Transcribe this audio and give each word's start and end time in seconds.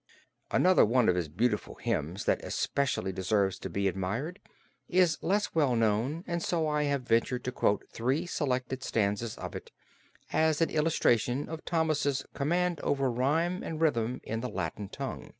Another 0.49 0.83
one 0.83 1.07
of 1.09 1.15
his 1.15 1.29
beautiful 1.29 1.75
hymns 1.75 2.25
that 2.25 2.43
especially 2.43 3.11
deserves 3.11 3.59
to 3.59 3.69
be 3.69 3.87
admired, 3.87 4.39
is 4.89 5.19
less 5.21 5.53
well 5.53 5.75
known 5.75 6.23
and 6.25 6.41
so 6.41 6.67
I 6.67 6.85
have 6.85 7.03
ventured 7.03 7.43
to 7.43 7.51
quote 7.51 7.83
three 7.87 8.25
selected 8.25 8.81
stanzas 8.83 9.37
of 9.37 9.55
it, 9.55 9.69
as 10.33 10.59
an 10.59 10.71
illustration 10.71 11.47
of 11.47 11.63
Thomas's 11.65 12.25
command 12.33 12.79
over 12.81 13.11
rhyme 13.11 13.61
and 13.61 13.79
rhythm 13.79 14.21
in 14.23 14.39
the 14.41 14.49
Latin 14.49 14.89
tongue. 14.89 15.29